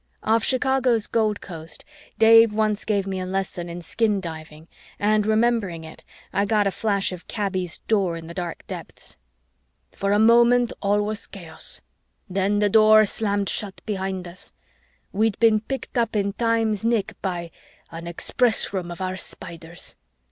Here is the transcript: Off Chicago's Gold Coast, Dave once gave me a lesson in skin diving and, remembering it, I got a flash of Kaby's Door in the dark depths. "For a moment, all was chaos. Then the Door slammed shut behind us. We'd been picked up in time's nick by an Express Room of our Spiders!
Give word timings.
Off 0.23 0.43
Chicago's 0.43 1.05
Gold 1.05 1.41
Coast, 1.41 1.85
Dave 2.17 2.51
once 2.51 2.85
gave 2.85 3.05
me 3.05 3.19
a 3.19 3.25
lesson 3.27 3.69
in 3.69 3.83
skin 3.83 4.19
diving 4.19 4.67
and, 4.97 5.27
remembering 5.27 5.83
it, 5.83 6.03
I 6.33 6.45
got 6.45 6.65
a 6.65 6.71
flash 6.71 7.11
of 7.11 7.27
Kaby's 7.27 7.77
Door 7.87 8.17
in 8.17 8.25
the 8.25 8.33
dark 8.33 8.65
depths. 8.65 9.17
"For 9.91 10.11
a 10.11 10.17
moment, 10.17 10.73
all 10.81 11.03
was 11.03 11.27
chaos. 11.27 11.81
Then 12.27 12.57
the 12.57 12.67
Door 12.67 13.05
slammed 13.05 13.47
shut 13.49 13.79
behind 13.85 14.27
us. 14.27 14.53
We'd 15.11 15.37
been 15.39 15.59
picked 15.59 15.95
up 15.95 16.15
in 16.15 16.33
time's 16.33 16.83
nick 16.83 17.13
by 17.21 17.51
an 17.91 18.07
Express 18.07 18.73
Room 18.73 18.89
of 18.89 19.01
our 19.01 19.17
Spiders! 19.17 19.95